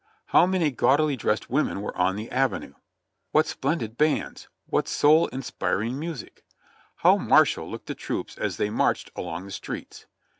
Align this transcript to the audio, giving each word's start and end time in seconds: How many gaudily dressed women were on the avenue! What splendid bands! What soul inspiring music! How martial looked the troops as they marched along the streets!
How 0.25 0.47
many 0.47 0.71
gaudily 0.71 1.15
dressed 1.15 1.47
women 1.51 1.79
were 1.83 1.95
on 1.95 2.15
the 2.15 2.31
avenue! 2.31 2.73
What 3.33 3.45
splendid 3.45 3.99
bands! 3.99 4.47
What 4.65 4.87
soul 4.87 5.27
inspiring 5.27 5.99
music! 5.99 6.43
How 6.95 7.17
martial 7.17 7.69
looked 7.69 7.85
the 7.85 7.93
troops 7.93 8.35
as 8.35 8.57
they 8.57 8.71
marched 8.71 9.11
along 9.15 9.45
the 9.45 9.51
streets! 9.51 10.07